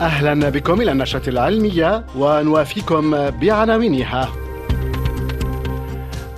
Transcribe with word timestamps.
أهلا 0.00 0.48
بكم 0.48 0.80
إلى 0.80 0.92
النشرة 0.92 1.30
العلمية 1.30 2.06
ونوافيكم 2.16 3.30
بعناوينها 3.30 4.28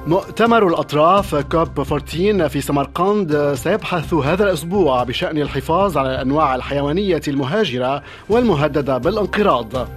مؤتمر 0.07 0.69
الأطراف 0.69 1.35
كوب 1.35 1.81
14 1.81 2.49
في 2.49 2.61
سمرقند 2.61 3.55
سيبحث 3.55 4.15
هذا 4.15 4.45
الأسبوع 4.45 5.03
بشأن 5.05 5.39
الحفاظ 5.39 5.99
على 5.99 6.15
الأنواع 6.15 6.55
الحيوانية 6.55 7.21
المهاجرة 7.29 8.03
والمهددة 8.29 8.99
بالانقراض. 8.99 9.89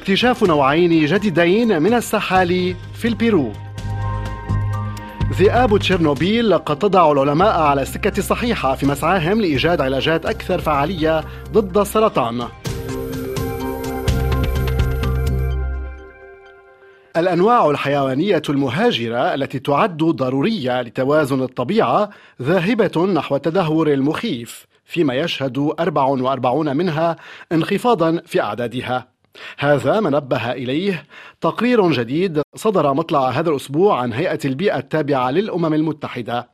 اكتشاف 0.00 0.42
نوعين 0.44 1.06
جديدين 1.06 1.82
من 1.82 1.94
السحالي 1.94 2.76
في 2.94 3.08
البيرو. 3.08 3.52
ذئاب 5.32 5.78
تشيرنوبيل 5.78 6.58
قد 6.58 6.78
تضع 6.78 7.12
العلماء 7.12 7.60
على 7.60 7.82
السكة 7.82 8.18
الصحيحة 8.18 8.74
في 8.74 8.86
مسعاهم 8.86 9.40
لإيجاد 9.40 9.80
علاجات 9.80 10.26
أكثر 10.26 10.60
فعالية 10.60 11.24
ضد 11.52 11.78
السرطان. 11.78 12.48
الأنواع 17.16 17.70
الحيوانية 17.70 18.42
المهاجرة 18.48 19.34
التي 19.34 19.58
تعد 19.58 19.96
ضرورية 19.96 20.82
لتوازن 20.82 21.42
الطبيعة 21.42 22.10
ذاهبة 22.42 23.06
نحو 23.06 23.36
التدهور 23.36 23.92
المخيف، 23.92 24.66
فيما 24.84 25.14
يشهد 25.14 25.58
44 25.80 26.76
منها 26.76 27.16
انخفاضا 27.52 28.22
في 28.26 28.40
أعدادها. 28.40 29.11
هذا 29.58 30.00
ما 30.00 30.10
نبه 30.10 30.52
إليه 30.52 31.06
تقرير 31.40 31.90
جديد 31.90 32.42
صدر 32.54 32.94
مطلع 32.94 33.30
هذا 33.30 33.50
الأسبوع 33.50 34.00
عن 34.00 34.12
هيئة 34.12 34.38
البيئة 34.44 34.78
التابعة 34.78 35.30
للأمم 35.30 35.74
المتحدة. 35.74 36.50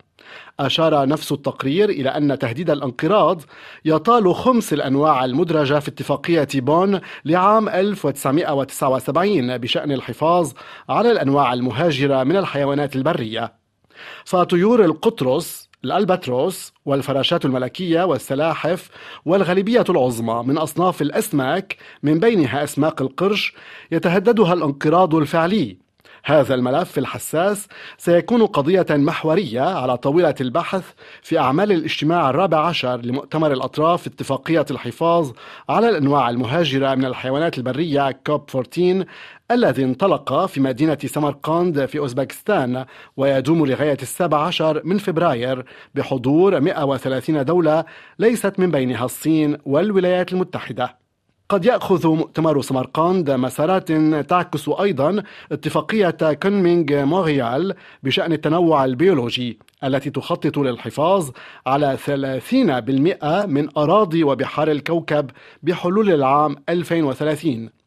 أشار 0.60 1.08
نفس 1.08 1.32
التقرير 1.32 1.88
إلى 1.90 2.08
أن 2.08 2.38
تهديد 2.38 2.70
الانقراض 2.70 3.42
يطال 3.84 4.34
خمس 4.34 4.72
الأنواع 4.72 5.24
المدرجة 5.24 5.78
في 5.78 5.88
اتفاقية 5.88 6.48
بون 6.54 7.00
لعام 7.24 7.68
1979 7.68 9.58
بشأن 9.58 9.92
الحفاظ 9.92 10.52
على 10.88 11.10
الأنواع 11.10 11.52
المهاجرة 11.52 12.24
من 12.24 12.36
الحيوانات 12.36 12.96
البرية. 12.96 13.52
فطيور 14.24 14.84
القطرس 14.84 15.67
الألباتروس 15.84 16.72
والفراشات 16.84 17.44
الملكية 17.44 18.02
والسلاحف 18.02 18.90
والغالبية 19.24 19.84
العظمى 19.88 20.42
من 20.46 20.58
أصناف 20.58 21.02
الأسماك 21.02 21.76
من 22.02 22.18
بينها 22.20 22.64
أسماك 22.64 23.00
القرش 23.00 23.54
يتهددها 23.90 24.52
الانقراض 24.52 25.14
الفعلي. 25.14 25.87
هذا 26.24 26.54
الملف 26.54 26.98
الحساس 26.98 27.68
سيكون 27.98 28.46
قضية 28.46 28.86
محورية 28.90 29.60
على 29.60 29.96
طاولة 29.96 30.34
البحث 30.40 30.84
في 31.22 31.38
أعمال 31.38 31.72
الاجتماع 31.72 32.30
الرابع 32.30 32.66
عشر 32.66 32.96
لمؤتمر 33.00 33.52
الأطراف 33.52 34.06
اتفاقية 34.06 34.66
الحفاظ 34.70 35.30
على 35.68 35.88
الأنواع 35.88 36.30
المهاجرة 36.30 36.94
من 36.94 37.04
الحيوانات 37.04 37.58
البرية 37.58 38.10
كوب 38.10 38.44
14 38.54 39.04
الذي 39.50 39.84
انطلق 39.84 40.46
في 40.46 40.60
مدينة 40.60 40.98
سمرقند 41.04 41.86
في 41.86 41.98
أوزبكستان 41.98 42.84
ويدوم 43.16 43.66
لغاية 43.66 43.98
السابع 44.02 44.38
عشر 44.38 44.82
من 44.84 44.98
فبراير 44.98 45.64
بحضور 45.94 46.60
130 46.60 47.44
دولة 47.44 47.84
ليست 48.18 48.58
من 48.58 48.70
بينها 48.70 49.04
الصين 49.04 49.58
والولايات 49.64 50.32
المتحدة. 50.32 51.07
قد 51.48 51.64
يأخذ 51.64 52.08
مؤتمر 52.08 52.62
سمرقند 52.62 53.30
مسارات 53.30 53.92
تعكس 54.30 54.68
أيضا 54.68 55.22
اتفاقية 55.52 56.10
كونمينغ 56.42 57.04
مونريال 57.04 57.74
بشأن 58.02 58.32
التنوع 58.32 58.84
البيولوجي 58.84 59.58
التي 59.84 60.10
تخطط 60.10 60.58
للحفاظ 60.58 61.30
على 61.66 61.98
30% 62.06 63.46
من 63.46 63.68
أراضي 63.78 64.24
وبحار 64.24 64.70
الكوكب 64.70 65.30
بحلول 65.62 66.10
العام 66.10 66.56
2030 66.68 67.77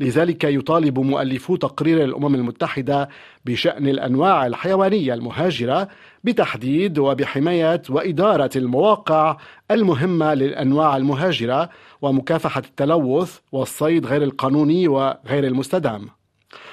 لذلك 0.00 0.44
يطالب 0.44 0.98
مؤلفو 0.98 1.56
تقرير 1.56 2.04
الأمم 2.04 2.34
المتحدة 2.34 3.08
بشأن 3.44 3.88
الأنواع 3.88 4.46
الحيوانية 4.46 5.14
المهاجرة 5.14 5.88
بتحديد 6.24 6.98
وبحماية 6.98 7.82
وإدارة 7.90 8.50
المواقع 8.56 9.36
المهمة 9.70 10.34
للأنواع 10.34 10.96
المهاجرة 10.96 11.70
ومكافحة 12.02 12.62
التلوث 12.66 13.38
والصيد 13.52 14.06
غير 14.06 14.22
القانوني 14.22 14.88
وغير 14.88 15.44
المستدام. 15.44 16.08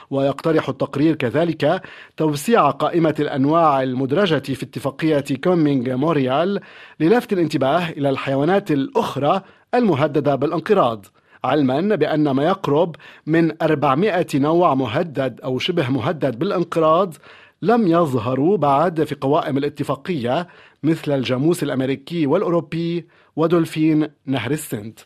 ويقترح 0.10 0.70
التقرير 0.70 1.16
كذلك 1.16 1.82
توسيع 2.18 2.70
قائمة 2.70 3.16
الأنواع 3.20 3.84
المدرجة 3.84 4.54
في 4.54 4.64
اتفاقية 4.64 5.24
كومينغ 5.44 5.96
موريال 5.96 6.60
للفت 7.00 7.34
الانتباه 7.34 7.90
إلى 7.90 8.10
الحيوانات 8.10 8.72
الأخرى 8.72 9.42
المهددة 9.74 10.36
بالانقراض 10.36 11.06
علما 11.44 11.96
بأن 11.96 12.32
ما 12.32 12.44
يقرب 12.44 12.96
من 13.26 13.62
400 13.62 14.28
نوع 14.36 14.76
مهدد 14.76 15.42
أو 15.44 15.60
شبه 15.60 15.90
مهدد 15.90 16.40
بالانقراض 16.40 17.14
لم 17.62 17.88
يظهروا 17.88 18.58
بعد 18.58 19.04
في 19.04 19.16
قوائم 19.16 19.58
الاتفاقية 19.58 20.48
مثل 20.84 21.12
الجاموس 21.12 21.64
الأمريكي 21.64 22.26
والأوروبي 22.28 23.08
ودولفين 23.36 24.08
نهر 24.26 24.52
السند. 24.52 25.00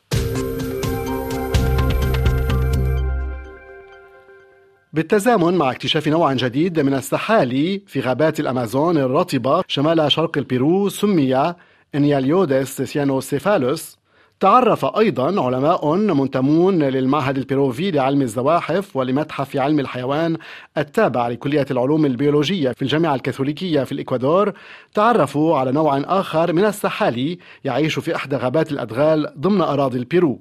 بالتزامن 4.93 5.53
مع 5.53 5.71
اكتشاف 5.71 6.07
نوع 6.07 6.33
جديد 6.33 6.79
من 6.79 6.93
السحالي 6.93 7.81
في 7.87 7.99
غابات 7.99 8.39
الأمازون 8.39 8.97
الرطبة 8.97 9.63
شمال 9.67 10.11
شرق 10.11 10.37
البيرو 10.37 10.89
سمي 10.89 11.53
إنياليودس 11.95 12.81
سيانوسيفالوس. 12.81 14.00
تعرف 14.41 14.85
أيضا 14.85 15.45
علماء 15.45 15.95
منتمون 15.95 16.83
للمعهد 16.83 17.37
البيروفي 17.37 17.91
لعلم 17.91 18.21
الزواحف 18.21 18.95
ولمتحف 18.95 19.57
علم 19.57 19.79
الحيوان 19.79 20.37
التابع 20.77 21.27
لكلية 21.27 21.65
العلوم 21.71 22.05
البيولوجية 22.05 22.71
في 22.71 22.81
الجامعة 22.81 23.15
الكاثوليكية 23.15 23.83
في 23.83 23.91
الإكوادور. 23.91 24.53
تعرفوا 24.93 25.57
على 25.57 25.71
نوع 25.71 25.97
آخر 25.97 26.53
من 26.53 26.65
السحالي 26.65 27.37
يعيش 27.63 27.99
في 27.99 28.15
إحدى 28.15 28.35
غابات 28.35 28.71
الأدغال 28.71 29.33
ضمن 29.37 29.61
أراضي 29.61 29.97
البيرو. 29.97 30.39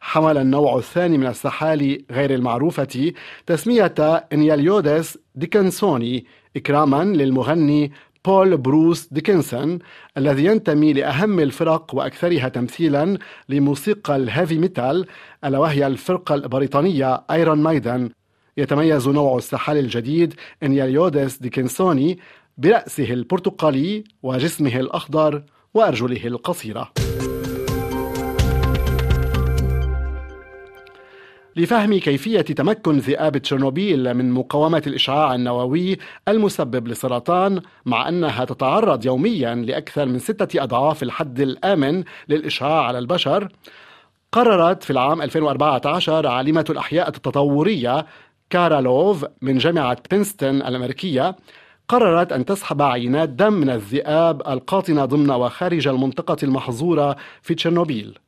حمل 0.00 0.38
النوع 0.38 0.76
الثاني 0.76 1.18
من 1.18 1.26
السحالي 1.26 2.04
غير 2.10 2.34
المعروفة 2.34 3.12
تسمية 3.46 3.94
إنياليودس 4.32 5.18
ديكنسوني 5.34 6.24
إكراما 6.56 7.04
للمغني 7.04 7.92
بول 8.24 8.56
بروس 8.56 9.08
ديكنسون 9.10 9.78
الذي 10.16 10.44
ينتمي 10.44 10.92
لأهم 10.92 11.40
الفرق 11.40 11.94
وأكثرها 11.94 12.48
تمثيلا 12.48 13.18
لموسيقى 13.48 14.16
ال 14.16 14.23
heavy 14.23 14.58
metal 14.58 15.06
ألا 15.44 15.58
وهي 15.58 15.86
الفرقة 15.86 16.34
البريطانية 16.34 17.24
ايرون 17.30 17.58
مايدن 17.58 18.10
يتميز 18.56 19.08
نوع 19.08 19.36
السحال 19.36 19.76
الجديد 19.76 20.34
انياليودس 20.62 21.36
ديكنسوني 21.36 22.18
برأسه 22.58 23.12
البرتقالي 23.12 24.04
وجسمه 24.22 24.76
الأخضر 24.76 25.42
وأرجله 25.74 26.26
القصيرة. 26.26 26.92
لفهم 31.56 31.98
كيفية 31.98 32.40
تمكن 32.40 32.98
ذئاب 32.98 33.38
تشيرنوبيل 33.38 34.14
من 34.14 34.30
مقاومة 34.30 34.82
الإشعاع 34.86 35.34
النووي 35.34 35.98
المسبب 36.28 36.88
للسرطان 36.88 37.60
مع 37.86 38.08
أنها 38.08 38.44
تتعرض 38.44 39.06
يوميا 39.06 39.54
لأكثر 39.54 40.06
من 40.06 40.18
ستة 40.18 40.62
أضعاف 40.62 41.02
الحد 41.02 41.40
الآمن 41.40 42.04
للإشعاع 42.28 42.84
على 42.84 42.98
البشر. 42.98 43.48
قررت 44.32 44.84
في 44.84 44.90
العام 44.90 45.22
2014 45.22 46.26
عالمة 46.26 46.64
الأحياء 46.70 47.08
التطورية 47.08 48.06
كارالوف 48.50 49.24
من 49.42 49.58
جامعة 49.58 49.96
بنستون 50.10 50.62
الأمريكية 50.62 51.36
قررت 51.88 52.32
أن 52.32 52.44
تسحب 52.44 52.82
عينات 52.82 53.28
دم 53.28 53.52
من 53.52 53.70
الذئاب 53.70 54.48
القاطنة 54.48 55.04
ضمن 55.04 55.30
وخارج 55.30 55.88
المنطقة 55.88 56.36
المحظورة 56.42 57.16
في 57.42 57.54
تشيرنوبيل. 57.54 58.18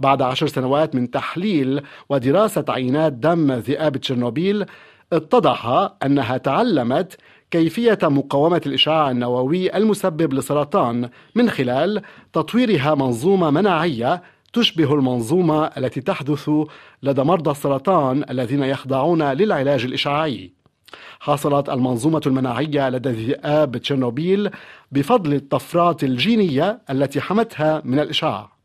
بعد 0.00 0.22
عشر 0.22 0.46
سنوات 0.46 0.94
من 0.94 1.10
تحليل 1.10 1.82
ودراسة 2.08 2.64
عينات 2.68 3.12
دم 3.12 3.52
ذئاب 3.52 3.96
تشيرنوبيل 3.96 4.64
اتضح 5.12 5.90
أنها 6.04 6.36
تعلمت 6.36 7.16
كيفية 7.50 7.98
مقاومة 8.02 8.60
الإشعاع 8.66 9.10
النووي 9.10 9.76
المسبب 9.76 10.34
لسرطان 10.34 11.08
من 11.34 11.50
خلال 11.50 12.02
تطويرها 12.32 12.94
منظومة 12.94 13.50
مناعية 13.50 14.22
تشبه 14.52 14.94
المنظومة 14.94 15.64
التي 15.64 16.00
تحدث 16.00 16.50
لدى 17.02 17.22
مرضى 17.22 17.50
السرطان 17.50 18.24
الذين 18.30 18.62
يخضعون 18.62 19.22
للعلاج 19.22 19.84
الإشعاعي. 19.84 20.52
حصلت 21.20 21.68
المنظومة 21.68 22.20
المناعية 22.26 22.88
لدى 22.88 23.08
ذئاب 23.08 23.76
تشيرنوبيل 23.76 24.50
بفضل 24.92 25.34
الطفرات 25.34 26.04
الجينية 26.04 26.82
التي 26.90 27.20
حمتها 27.20 27.82
من 27.84 27.98
الإشعاع. 27.98 28.55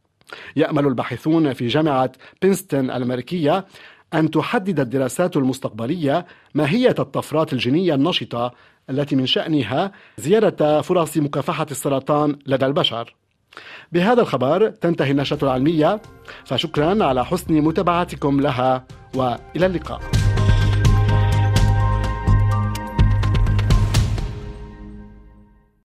يأمل 0.56 0.88
الباحثون 0.88 1.54
في 1.54 1.68
جامعة 1.68 2.12
بينستون 2.42 2.92
الأمريكية 2.92 3.66
أن 4.14 4.32
تحدد 4.32 4.80
الدراسات 4.80 5.38
المستقبلية 5.38 6.26
ماهية 6.56 6.96
الطفرات 7.00 7.54
الجينية 7.54 7.94
النشطة 7.96 8.54
التي 8.90 9.16
من 9.16 9.26
شأنها 9.26 9.92
زيادة 10.18 10.82
فرص 10.82 11.18
مكافحة 11.18 11.68
السرطان 11.72 12.36
لدى 12.48 12.66
البشر. 12.66 13.16
بهذا 13.92 14.22
الخبر 14.22 14.70
تنتهي 14.70 15.12
النشرة 15.12 15.44
العلمية 15.44 16.02
فشكرا 16.46 17.06
على 17.06 17.26
حسن 17.26 17.54
متابعتكم 17.54 18.42
لها 18.42 18.86
وإلى 19.16 19.66
اللقاء. 19.66 20.21